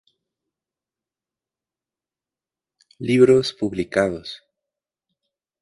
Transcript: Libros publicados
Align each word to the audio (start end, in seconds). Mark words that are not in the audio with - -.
Libros 2.97 3.53
publicados 3.53 4.41